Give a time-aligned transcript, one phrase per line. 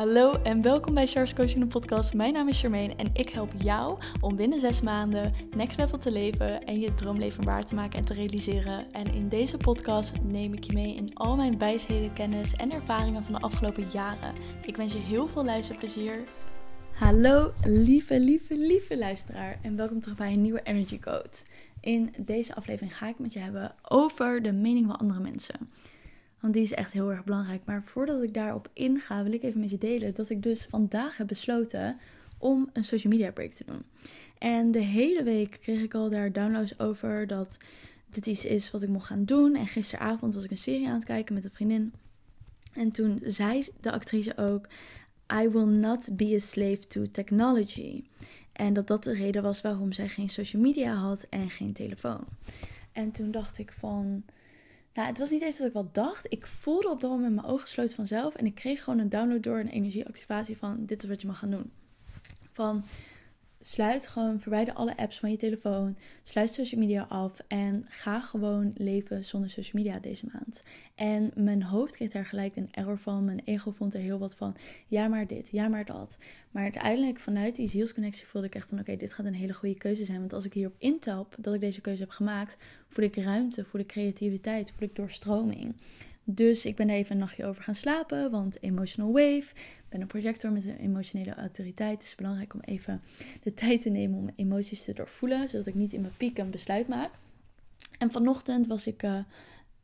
[0.00, 2.14] Hallo en welkom bij Charles Coaching podcast.
[2.14, 6.10] Mijn naam is Charmaine en ik help jou om binnen zes maanden next level te
[6.10, 8.92] leven en je droomleven waar te maken en te realiseren.
[8.92, 13.24] En in deze podcast neem ik je mee in al mijn wijsheden, kennis en ervaringen
[13.24, 14.34] van de afgelopen jaren.
[14.62, 16.24] Ik wens je heel veel luisterplezier.
[16.92, 21.30] Hallo lieve, lieve, lieve luisteraar en welkom terug bij een nieuwe Energy Code.
[21.80, 25.70] In deze aflevering ga ik met je hebben over de mening van andere mensen.
[26.40, 27.64] Want die is echt heel erg belangrijk.
[27.64, 31.16] Maar voordat ik daarop inga, wil ik even met je delen dat ik dus vandaag
[31.16, 31.98] heb besloten
[32.38, 33.82] om een social media break te doen.
[34.38, 37.58] En de hele week kreeg ik al daar downloads over dat
[38.06, 39.54] dit iets is wat ik mocht gaan doen.
[39.54, 41.92] En gisteravond was ik een serie aan het kijken met een vriendin.
[42.72, 44.66] En toen zei de actrice ook:
[45.42, 48.04] I will not be a slave to technology.
[48.52, 52.24] En dat dat de reden was waarom zij geen social media had en geen telefoon.
[52.92, 54.24] En toen dacht ik van
[54.94, 56.32] nou, het was niet eens dat ik wat dacht.
[56.32, 58.34] Ik voelde op dat moment mijn ogen gesloten vanzelf.
[58.34, 61.38] En ik kreeg gewoon een download door een energieactivatie van dit is wat je mag
[61.38, 61.72] gaan doen.
[62.52, 62.84] Van
[63.62, 65.96] sluit gewoon, verwijder alle apps van je telefoon.
[66.22, 70.62] Sluit social media af en ga gewoon leven zonder social media deze maand.
[70.94, 73.24] En mijn hoofd kreeg daar gelijk een error van.
[73.24, 74.56] Mijn ego vond er heel wat van.
[74.86, 76.18] Ja, maar dit, ja, maar dat.
[76.50, 79.78] Maar uiteindelijk vanuit die zielsconnectie voelde ik echt van: oké, dit gaat een hele goede
[79.78, 80.18] keuze zijn.
[80.18, 82.56] Want als ik hierop intap dat ik deze keuze heb gemaakt,
[82.88, 85.74] voel ik ruimte, voel ik creativiteit, voel ik doorstroming.
[86.34, 89.50] Dus ik ben even een nachtje over gaan slapen, want emotional wave.
[89.54, 91.92] Ik ben een projector met een emotionele autoriteit.
[91.92, 93.02] Het is belangrijk om even
[93.42, 96.50] de tijd te nemen om emoties te doorvoelen, zodat ik niet in mijn piek een
[96.50, 97.10] besluit maak.
[97.98, 99.18] En vanochtend was ik uh,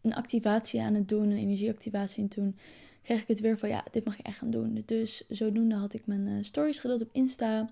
[0.01, 2.23] een activatie aan het doen, een energieactivatie.
[2.23, 2.57] En toen
[3.03, 4.83] kreeg ik het weer van, ja, dit mag je echt gaan doen.
[4.87, 7.71] Dus zodoende had ik mijn uh, stories gedeeld op Insta,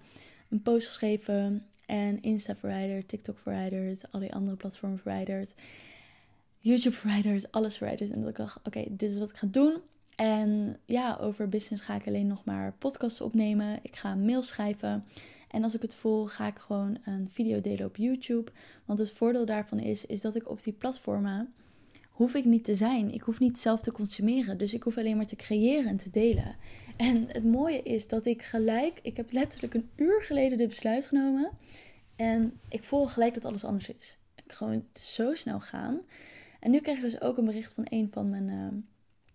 [0.49, 5.55] een post geschreven en Insta verwijderd, TikTok verwijderd, al die andere platformen verwijderd.
[6.65, 8.11] YouTube verwijderd, alles verwijderd.
[8.11, 9.77] En dat ik dacht, oké, dit is wat ik ga doen.
[10.17, 13.79] En ja, over business ga ik alleen nog maar podcasts opnemen.
[13.83, 15.05] Ik ga mails schrijven.
[15.51, 18.51] En als ik het voel, ga ik gewoon een video delen op YouTube.
[18.85, 21.53] Want het voordeel daarvan is, is dat ik op die platformen
[22.11, 23.15] hoef ik niet te zijn.
[23.15, 24.59] Ik hoef niet zelf te consumeren.
[24.59, 26.57] Dus ik hoef alleen maar te creëren en te delen.
[26.97, 31.07] En het mooie is dat ik gelijk, ik heb letterlijk een uur geleden dit besluit
[31.07, 31.51] genomen.
[32.17, 34.19] En ik voel gelijk dat alles anders is.
[34.45, 36.01] Ik gewoon zo snel gaan.
[36.65, 38.67] En nu kreeg ik dus ook een bericht van een van mijn uh,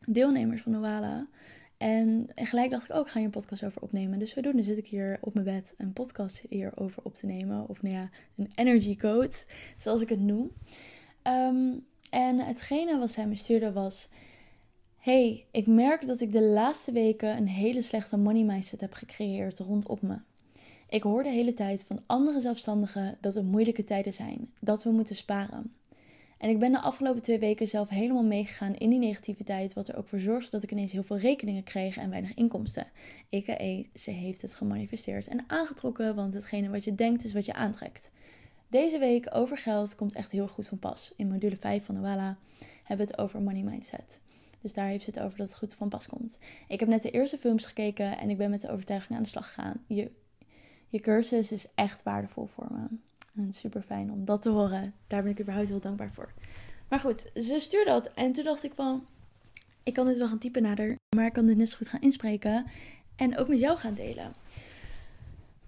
[0.06, 1.28] deelnemers van Noala.
[1.78, 4.19] En, en, gelijk dacht ik ook, oh, ga je een podcast over opnemen.
[4.19, 7.68] Dus zodoende zit ik hier op mijn bed een podcast hierover op te nemen.
[7.68, 9.35] Of nou ja, een energy code,
[9.78, 10.51] zoals ik het noem.
[11.23, 14.09] Um, en hetgene wat zij me stuurde was...
[14.97, 19.59] Hey, ik merk dat ik de laatste weken een hele slechte money mindset heb gecreëerd
[19.59, 20.18] rondom me.
[20.89, 24.89] Ik hoor de hele tijd van andere zelfstandigen dat het moeilijke tijden zijn, dat we
[24.89, 25.73] moeten sparen.
[26.39, 29.97] En ik ben de afgelopen twee weken zelf helemaal meegegaan in die negativiteit, wat er
[29.97, 32.88] ook voor zorgde dat ik ineens heel veel rekeningen kreeg en weinig inkomsten.
[33.35, 33.83] A.k.a.
[33.94, 38.11] ze heeft het gemanifesteerd en aangetrokken, want hetgene wat je denkt is wat je aantrekt.
[38.67, 41.13] Deze week over geld komt echt heel goed van pas.
[41.16, 42.38] In module 5 van Noala
[42.83, 44.21] hebben we het over money mindset.
[44.61, 46.39] Dus daar heeft ze het over dat het goed van pas komt.
[46.67, 49.29] Ik heb net de eerste films gekeken en ik ben met de overtuiging aan de
[49.29, 49.83] slag gegaan.
[49.88, 50.11] Je,
[50.89, 52.97] je cursus is echt waardevol voor me.
[53.35, 54.94] En super fijn om dat te horen.
[55.07, 56.34] Daar ben ik überhaupt heel dankbaar voor.
[56.90, 58.13] Maar goed, ze stuurde dat.
[58.13, 59.06] En toen dacht ik van,
[59.84, 60.95] ik kan dit wel gaan typen nader.
[61.16, 62.66] Maar ik kan dit net zo goed gaan inspreken.
[63.16, 64.34] En ook met jou gaan delen.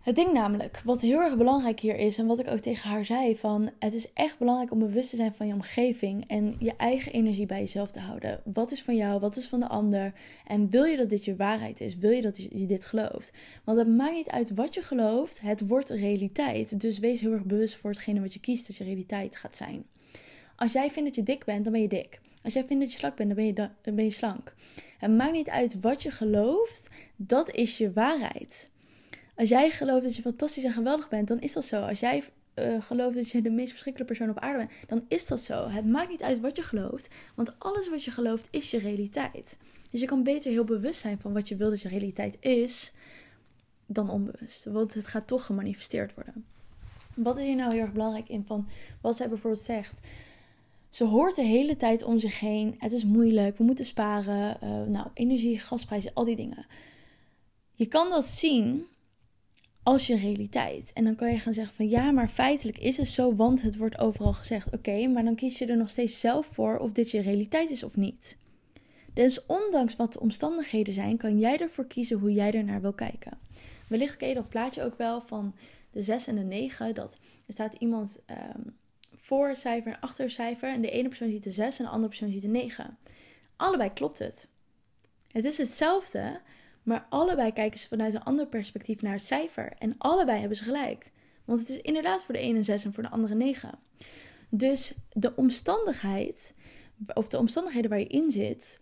[0.02, 3.06] Het ding namelijk, wat heel erg belangrijk hier is, en wat ik ook tegen haar
[3.06, 6.76] zei, van het is echt belangrijk om bewust te zijn van je omgeving en je
[6.78, 8.42] eigen energie bij jezelf te houden.
[8.54, 10.14] Wat is van jou, wat is van de ander?
[10.48, 11.98] En wil je dat dit je waarheid is?
[11.98, 13.34] Wil je dat je dit gelooft?
[13.64, 16.82] Want het maakt niet uit wat je gelooft, het wordt realiteit.
[16.82, 19.86] Dus wees heel erg bewust voor hetgene wat je kiest dat je realiteit gaat zijn.
[20.56, 22.22] Als jij vindt dat je dik bent, dan ben je dik.
[22.44, 24.56] Als jij vindt dat je slank bent, dan ben je, dan ben je slank.
[24.98, 28.70] Het maakt niet uit wat je gelooft, dat is je waarheid.
[29.42, 31.82] Als jij gelooft dat je fantastisch en geweldig bent, dan is dat zo.
[31.82, 32.24] Als jij
[32.56, 35.68] uh, gelooft dat je de meest verschrikkelijke persoon op aarde bent, dan is dat zo.
[35.68, 39.58] Het maakt niet uit wat je gelooft, want alles wat je gelooft is je realiteit.
[39.90, 42.94] Dus je kan beter heel bewust zijn van wat je wil dat je realiteit is,
[43.86, 44.66] dan onbewust.
[44.66, 46.46] Want het gaat toch gemanifesteerd worden.
[47.16, 48.68] Wat is hier nou heel erg belangrijk in van
[49.02, 50.00] wat zij bijvoorbeeld zegt?
[50.90, 52.76] Ze hoort de hele tijd om zich heen.
[52.78, 54.58] Het is moeilijk, we moeten sparen.
[54.64, 56.66] Uh, nou, energie, gasprijzen, al die dingen.
[57.74, 58.86] Je kan dat zien
[59.84, 60.94] als je realiteit.
[60.94, 63.78] En dan kan je gaan zeggen van ja, maar feitelijk is het zo, want het
[63.78, 64.74] wordt overal gezegd.
[64.74, 67.84] Oké, maar dan kies je er nog steeds zelf voor of dit je realiteit is
[67.84, 68.38] of niet.
[69.14, 72.94] Dus ondanks wat de omstandigheden zijn, kan jij ervoor kiezen hoe jij er naar wil
[72.94, 73.38] kijken.
[73.88, 75.56] Wellicht ken je dat plaatje ook wel van
[75.92, 76.96] de 6 en de 9.
[76.96, 77.18] Dat
[77.48, 78.76] er staat iemand um,
[79.16, 80.70] voor cijfer en achter cijfer.
[80.70, 82.98] En de ene persoon ziet de 6 en de andere persoon ziet de 9.
[83.56, 84.48] Allebei klopt het.
[85.32, 86.42] Het is hetzelfde,
[86.84, 89.74] Maar allebei kijken ze vanuit een ander perspectief naar het cijfer.
[89.80, 91.12] En allebei hebben ze gelijk.
[91.46, 93.80] Want het is inderdaad voor de ene 6 en voor de andere 9.
[94.50, 96.56] Dus de omstandigheid,
[97.14, 98.80] of de omstandigheden waar je in zit,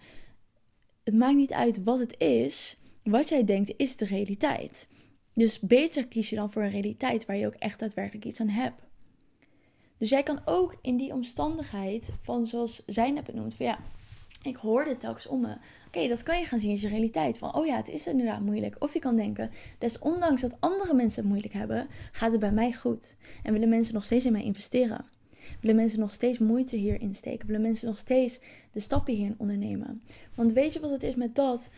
[1.04, 2.78] het maakt niet uit wat het is.
[3.04, 4.88] Wat jij denkt is de realiteit.
[5.34, 8.50] Dus beter kies je dan voor een realiteit waar je ook echt daadwerkelijk iets aan
[8.50, 8.82] hebt.
[9.98, 13.80] Dus jij kan ook in die omstandigheid van zoals zij net benoemd, van ja,
[14.42, 15.56] ik hoor dit telkens om me.
[15.88, 17.38] Oké, dat kan je gaan zien als je realiteit.
[17.38, 18.76] Van, oh ja, het is inderdaad moeilijk.
[18.80, 22.74] Of je kan denken, desondanks dat andere mensen het moeilijk hebben, gaat het bij mij
[22.74, 23.18] goed.
[23.44, 25.06] En willen mensen nog steeds in mij investeren.
[25.62, 27.48] Willen mensen nog steeds moeite hierin steken.
[27.48, 28.42] Willen mensen nog steeds
[28.72, 30.02] de stappen hierin ondernemen.
[30.36, 31.70] Want weet je wat het is met dat?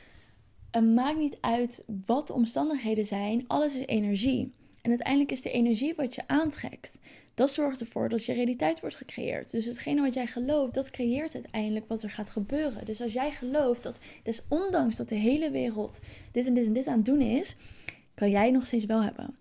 [0.71, 3.43] Het maakt niet uit wat de omstandigheden zijn.
[3.47, 4.53] Alles is energie.
[4.81, 6.99] En uiteindelijk is de energie wat je aantrekt.
[7.33, 9.51] Dat zorgt ervoor dat je realiteit wordt gecreëerd.
[9.51, 12.85] Dus hetgene wat jij gelooft, dat creëert uiteindelijk wat er gaat gebeuren.
[12.85, 15.99] Dus als jij gelooft dat, desondanks dat de hele wereld
[16.31, 17.55] dit en dit en dit aan het doen is,
[18.13, 19.35] kan jij nog steeds wel hebben.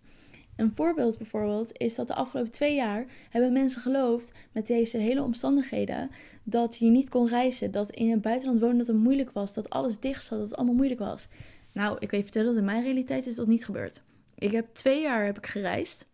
[0.56, 5.22] Een voorbeeld bijvoorbeeld is dat de afgelopen twee jaar hebben mensen geloofd met deze hele
[5.22, 6.10] omstandigheden
[6.42, 9.70] dat je niet kon reizen, dat in het buitenland wonen dat het moeilijk was, dat
[9.70, 11.28] alles dicht zat, dat het allemaal moeilijk was.
[11.72, 14.02] Nou, ik weet vertellen dat in mijn realiteit is dat niet gebeurd.
[14.34, 16.06] Ik heb twee jaar heb ik gereisd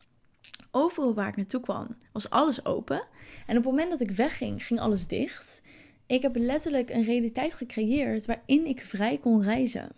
[0.77, 3.03] overal waar ik naartoe kwam, was alles open.
[3.47, 5.63] En op het moment dat ik wegging, ging alles dicht.
[6.07, 9.89] Ik heb letterlijk een realiteit gecreëerd waarin ik vrij kon reizen.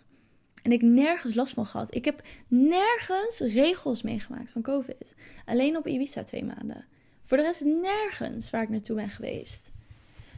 [0.63, 1.95] En ik nergens last van gehad.
[1.95, 5.15] Ik heb nergens regels meegemaakt van COVID.
[5.45, 6.85] Alleen op Ibiza twee maanden.
[7.23, 9.71] Voor de rest nergens waar ik naartoe ben geweest.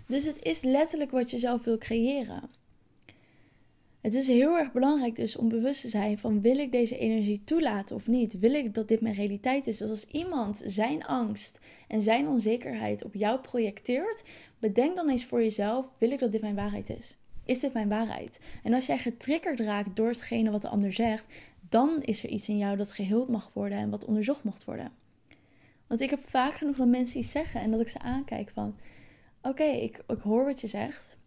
[0.07, 2.49] Dus het is letterlijk wat je zelf wil creëren.
[4.01, 7.43] Het is heel erg belangrijk dus om bewust te zijn van wil ik deze energie
[7.43, 8.39] toelaten of niet?
[8.39, 9.77] Wil ik dat dit mijn realiteit is?
[9.77, 14.23] Dus als iemand zijn angst en zijn onzekerheid op jou projecteert,
[14.59, 17.17] bedenk dan eens voor jezelf, wil ik dat dit mijn waarheid is?
[17.45, 18.39] Is dit mijn waarheid?
[18.63, 21.25] En als jij getriggerd raakt door hetgene wat de ander zegt,
[21.69, 24.91] dan is er iets in jou dat geheeld mag worden en wat onderzocht mocht worden.
[25.87, 28.75] Want ik heb vaak genoeg dat mensen iets zeggen en dat ik ze aankijk van,
[29.41, 31.17] oké, ik, ik hoor wat je zegt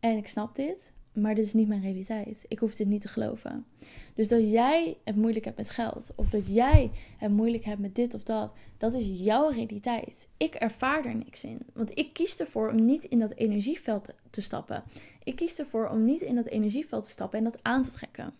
[0.00, 2.44] en ik snap dit, maar dit is niet mijn realiteit.
[2.48, 3.66] Ik hoef dit niet te geloven.
[4.14, 7.94] Dus dat jij het moeilijk hebt met geld, of dat jij het moeilijk hebt met
[7.94, 10.28] dit of dat, dat is jouw realiteit.
[10.36, 11.58] Ik ervaar er niks in.
[11.74, 14.82] Want ik kies ervoor om niet in dat energieveld te stappen.
[15.22, 18.32] Ik kies ervoor om niet in dat energieveld te stappen en dat aan te trekken.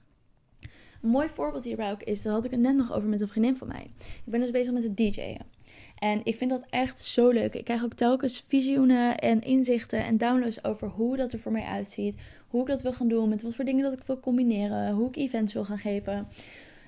[1.03, 3.29] Een mooi voorbeeld hierbij ook is, daar had ik het net nog over met een
[3.29, 3.91] vriendin van mij.
[3.99, 5.57] Ik ben dus bezig met het DJ'en.
[5.99, 7.55] En ik vind dat echt zo leuk.
[7.55, 11.65] Ik krijg ook telkens visioenen en inzichten en downloads over hoe dat er voor mij
[11.65, 12.17] uitziet
[12.49, 15.09] hoe ik dat wil gaan doen, met wat voor dingen dat ik wil combineren, hoe
[15.09, 16.29] ik events wil gaan geven.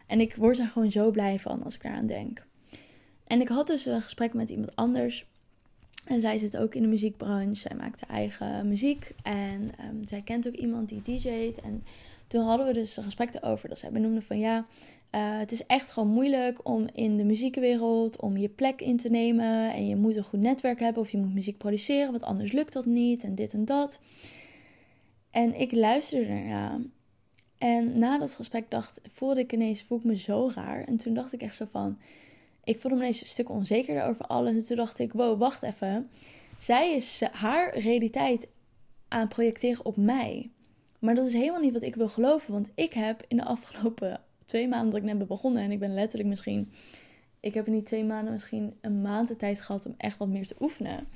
[0.06, 2.46] En ik word er gewoon zo blij van als ik daaraan denk.
[3.26, 5.26] En ik had dus een gesprek met iemand anders.
[6.04, 7.54] En zij zit ook in de muziekbranche.
[7.54, 9.14] Zij maakt haar eigen muziek.
[9.22, 11.60] En um, zij kent ook iemand die DJ't.
[11.60, 11.84] En
[12.26, 13.68] toen hadden we dus een gesprek erover.
[13.68, 14.58] Dat zij benoemde van ja,
[15.14, 19.08] uh, het is echt gewoon moeilijk om in de muziekwereld om je plek in te
[19.08, 19.72] nemen.
[19.72, 22.72] En je moet een goed netwerk hebben of je moet muziek produceren, want anders lukt
[22.72, 24.00] dat niet en dit en dat.
[25.30, 26.80] En ik luisterde ernaar.
[27.58, 30.84] En na dat gesprek dacht, voelde ik ineens, voel ik me zo raar.
[30.84, 31.98] En toen dacht ik echt zo van,
[32.64, 34.54] ik voelde me ineens een stuk onzekerder over alles.
[34.54, 36.10] En toen dacht ik, wow, wacht even.
[36.58, 38.48] Zij is haar realiteit
[39.08, 40.50] aan het projecteren op mij.
[40.98, 42.52] Maar dat is helemaal niet wat ik wil geloven.
[42.52, 45.62] Want ik heb in de afgelopen twee maanden dat ik net ben begonnen.
[45.62, 46.72] En ik ben letterlijk misschien.
[47.40, 50.28] Ik heb in die twee maanden misschien een maand de tijd gehad om echt wat
[50.28, 51.06] meer te oefenen.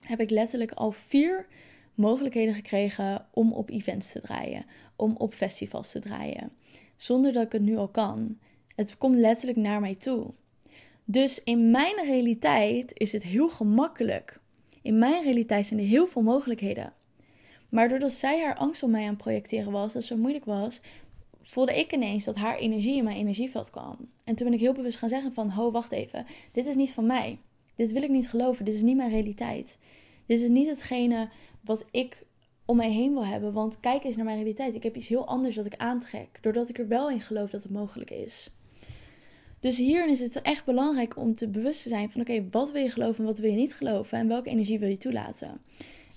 [0.00, 1.46] Heb ik letterlijk al vier
[1.94, 6.52] mogelijkheden gekregen om op events te draaien, om op festivals te draaien,
[6.96, 8.38] zonder dat ik het nu al kan.
[8.74, 10.30] Het komt letterlijk naar mij toe.
[11.04, 14.40] Dus in mijn realiteit is het heel gemakkelijk.
[14.82, 16.92] In mijn realiteit zijn er heel veel mogelijkheden.
[17.68, 20.80] Maar doordat zij haar angst op mij aan projecteren was, dat het zo moeilijk was,
[21.40, 23.96] voelde ik ineens dat haar energie in mijn energieveld kwam.
[24.24, 26.92] En toen ben ik heel bewust gaan zeggen van, ho, wacht even, dit is niet
[26.92, 27.38] van mij.
[27.76, 29.78] Dit wil ik niet geloven, dit is niet mijn realiteit.
[30.26, 31.28] Dit is niet hetgene
[31.64, 32.22] wat ik
[32.64, 33.52] om mij heen wil hebben.
[33.52, 34.74] Want kijk eens naar mijn realiteit.
[34.74, 36.38] Ik heb iets heel anders dat ik aantrek.
[36.40, 38.50] Doordat ik er wel in geloof dat het mogelijk is.
[39.60, 42.82] Dus hierin is het echt belangrijk om te bewust te zijn van oké, wat wil
[42.82, 45.60] je geloven en wat wil je niet geloven en welke energie wil je toelaten.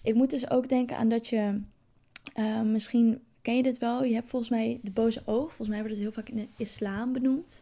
[0.04, 1.62] Ik moet dus ook denken aan dat je
[2.36, 4.04] uh, misschien ken je dit wel.
[4.04, 5.48] Je hebt volgens mij de boze oog.
[5.48, 7.62] Volgens mij wordt het heel vaak in de islam benoemd.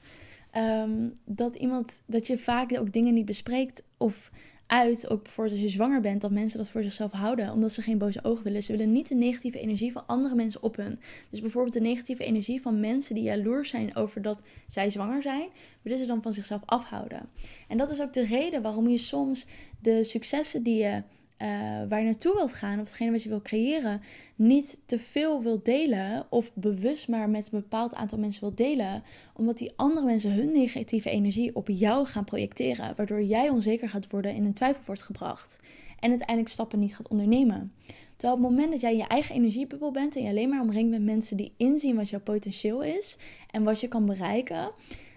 [0.57, 4.31] Um, dat iemand dat je vaak ook dingen niet bespreekt of
[4.67, 7.81] uit, ook bijvoorbeeld als je zwanger bent, dat mensen dat voor zichzelf houden, omdat ze
[7.81, 8.63] geen boze ogen willen.
[8.63, 10.99] Ze willen niet de negatieve energie van andere mensen op hun.
[11.29, 15.49] Dus bijvoorbeeld de negatieve energie van mensen die jaloers zijn over dat zij zwanger zijn,
[15.81, 17.29] willen ze dan van zichzelf afhouden.
[17.67, 19.47] En dat is ook de reden waarom je soms
[19.81, 21.03] de successen die je
[21.37, 21.47] uh,
[21.89, 24.01] waar je naartoe wilt gaan, of hetgene wat je wilt creëren,
[24.35, 29.03] niet te veel wilt delen, of bewust maar met een bepaald aantal mensen wilt delen,
[29.33, 34.09] omdat die andere mensen hun negatieve energie op jou gaan projecteren, waardoor jij onzeker gaat
[34.09, 35.59] worden en in twijfel wordt gebracht
[35.99, 37.73] en uiteindelijk stappen niet gaat ondernemen.
[38.15, 40.91] Terwijl op het moment dat jij je eigen energiebubbel bent en je alleen maar omringt
[40.91, 43.17] met mensen die inzien wat jouw potentieel is
[43.51, 44.71] en wat je kan bereiken,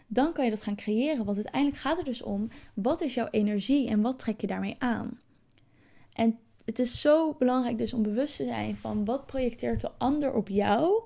[0.07, 1.25] dan kan je dat gaan creëren.
[1.25, 4.77] Want uiteindelijk gaat het dus om wat is jouw energie en wat trek je daarmee
[4.79, 5.19] aan.
[6.19, 10.33] En het is zo belangrijk dus om bewust te zijn van wat projecteert de ander
[10.33, 11.03] op jou,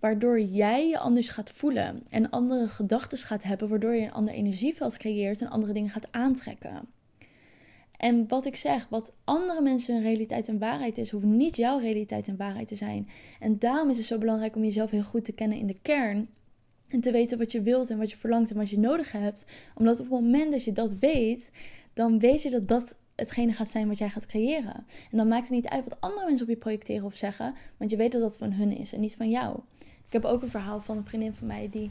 [0.00, 4.34] waardoor jij je anders gaat voelen en andere gedachten gaat hebben, waardoor je een ander
[4.34, 6.88] energieveld creëert en andere dingen gaat aantrekken.
[7.96, 11.78] En wat ik zeg, wat andere mensen hun realiteit en waarheid is, hoeft niet jouw
[11.78, 13.08] realiteit en waarheid te zijn.
[13.40, 16.28] En daarom is het zo belangrijk om jezelf heel goed te kennen in de kern.
[16.88, 19.46] En te weten wat je wilt en wat je verlangt en wat je nodig hebt.
[19.74, 21.50] Omdat op het moment dat je dat weet,
[21.94, 24.86] dan weet je dat dat hetgene gaat zijn wat jij gaat creëren.
[25.10, 27.90] En dan maakt het niet uit wat andere mensen op je projecteren of zeggen, want
[27.90, 29.60] je weet dat dat van hun is en niet van jou.
[30.06, 31.90] Ik heb ook een verhaal van een vriendin van mij die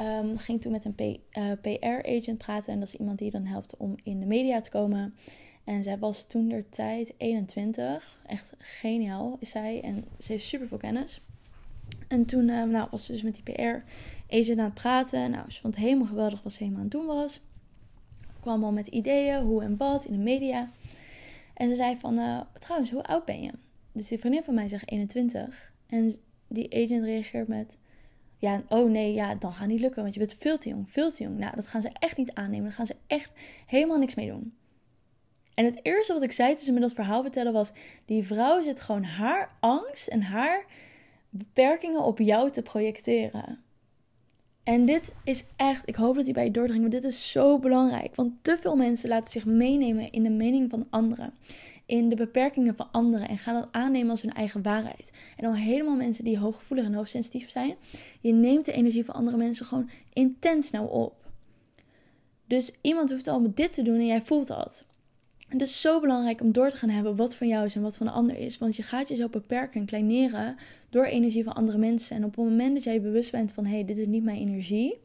[0.00, 1.18] um, ging toen met een
[1.60, 2.72] PR-agent eh, praten.
[2.72, 5.14] En dat is iemand die dan helpt om in de media te komen.
[5.64, 8.18] En zij was toen der tijd 21.
[8.26, 9.80] Echt geniaal is zij.
[9.82, 11.20] En ze heeft super veel kennis.
[12.08, 15.30] En toen uh, nou, was ze dus met die PR-agent aan het praten.
[15.30, 17.40] Nou, ze vond het helemaal geweldig wat ze helemaal aan het doen was.
[18.40, 20.68] Kwam al met ideeën, hoe en wat in de media.
[21.54, 23.50] En ze zei van, uh, trouwens, hoe oud ben je?
[23.92, 25.72] Dus die vriendin van mij zegt 21.
[25.86, 26.14] En
[26.48, 27.78] die agent reageert met,
[28.38, 31.10] ja, oh nee, ja, dan gaat niet lukken, want je bent veel te jong, veel
[31.10, 31.38] te jong.
[31.38, 32.64] Nou, dat gaan ze echt niet aannemen.
[32.64, 33.32] Daar gaan ze echt
[33.66, 34.54] helemaal niks mee doen.
[35.54, 37.72] En het eerste wat ik zei toen ze me dat verhaal vertellen was:
[38.04, 40.64] die vrouw zit gewoon haar angst en haar
[41.28, 43.62] beperkingen op jou te projecteren.
[44.62, 47.58] En dit is echt, ik hoop dat die bij je doordringt, maar dit is zo
[47.58, 48.14] belangrijk.
[48.14, 51.32] Want te veel mensen laten zich meenemen in de mening van anderen
[51.90, 55.10] in de beperkingen van anderen en gaan dat aannemen als hun eigen waarheid.
[55.36, 57.76] En dan helemaal mensen die hooggevoelig en hoogsensitief zijn,
[58.20, 61.14] je neemt de energie van andere mensen gewoon intens snel op.
[62.46, 64.86] Dus iemand hoeft al dit te doen en jij voelt dat.
[65.50, 67.96] Het is zo belangrijk om door te gaan hebben wat van jou is en wat
[67.96, 68.58] van de ander is.
[68.58, 70.56] Want je gaat jezelf beperken en kleineren
[70.90, 72.16] door energie van andere mensen.
[72.16, 74.38] En op het moment dat jij bewust bent van hé, hey, dit is niet mijn
[74.38, 74.98] energie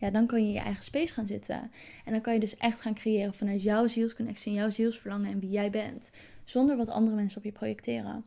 [0.00, 1.70] ja, dan kan je je eigen space gaan zitten.
[2.04, 5.40] En dan kan je dus echt gaan creëren vanuit jouw zielsconnectie en jouw zielsverlangen en
[5.40, 6.10] wie jij bent.
[6.44, 8.24] Zonder wat andere mensen op je projecteren.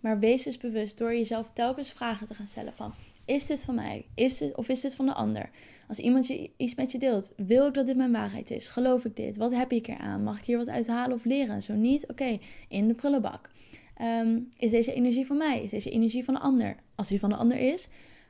[0.00, 2.94] Maar wees dus bewust door jezelf telkens vragen te gaan stellen van...
[3.24, 4.06] Is dit van mij?
[4.14, 5.50] Is dit, of is dit van de ander?
[5.92, 8.66] Als iemand je, iets met je deelt, wil ik dat dit mijn waarheid is?
[8.66, 9.36] Geloof ik dit?
[9.36, 10.22] Wat heb ik eraan?
[10.22, 11.62] Mag ik hier wat uithalen of leren?
[11.62, 13.50] Zo niet, oké, in de prullenbak.
[13.96, 15.62] Ehm, is deze energie van mij?
[15.62, 16.76] Is deze energie van de ander?
[16.94, 17.88] Als die van de ander is,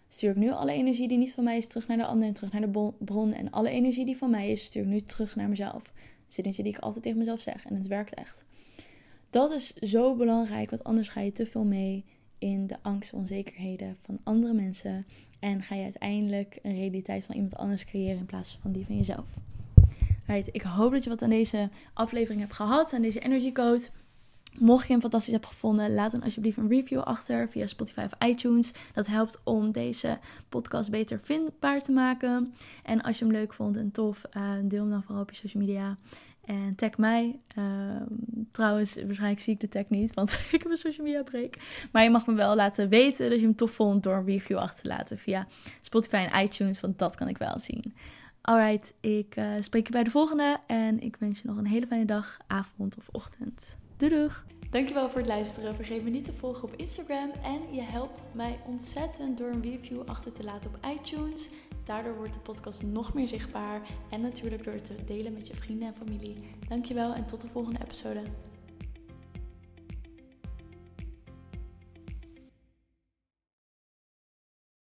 [0.09, 2.35] stuur ik nu alle energie die niet van mij is terug naar de ander en
[2.35, 3.33] terug naar de bron.
[3.33, 5.93] En alle energie die van mij is, stuur ik nu terug naar mezelf.
[6.29, 7.65] Zinnetje die ik altijd tegen mezelf zeg.
[7.65, 8.45] En het werkt echt.
[9.31, 12.05] Dat is zo belangrijk, want anders ga je te veel mee
[12.43, 15.07] in de angst en onzekerheden van andere mensen.
[15.39, 18.97] En ga je uiteindelijk een realiteit van iemand anders creëren in plaats van die van
[18.97, 19.27] jezelf.
[20.27, 23.89] Right, ik hoop dat je wat aan deze aflevering hebt gehad, aan deze energy code.
[24.59, 28.29] Mocht je hem fantastisch hebben gevonden, laat dan alsjeblieft een review achter via Spotify of
[28.29, 28.73] iTunes.
[28.95, 30.19] Dat helpt om deze
[30.49, 32.55] podcast beter vindbaar te maken.
[32.83, 35.37] En als je hem leuk vond en tof, uh, deel hem dan vooral op je
[35.37, 35.97] social media.
[36.45, 37.41] En tag mij.
[37.55, 38.05] Ehm,
[38.51, 41.55] trouwens, waarschijnlijk zie ik de tag niet, want ik heb een social media break.
[41.93, 44.57] Maar je mag me wel laten weten dat je hem tof vond door een review
[44.57, 45.47] achter te laten via
[45.81, 47.95] Spotify en iTunes, want dat kan ik wel zien.
[48.41, 51.87] Alright, ik uh, spreek je bij de volgende en ik wens je nog een hele
[51.87, 53.79] fijne dag, avond of ochtend.
[53.97, 54.45] Doei doeg!
[54.73, 55.75] Dankjewel voor het luisteren.
[55.75, 57.31] Vergeet me niet te volgen op Instagram.
[57.43, 61.49] En je helpt mij ontzettend door een review achter te laten op iTunes.
[61.85, 63.81] Daardoor wordt de podcast nog meer zichtbaar.
[64.11, 66.37] En natuurlijk door te delen met je vrienden en familie.
[66.69, 68.23] Dankjewel en tot de volgende episode.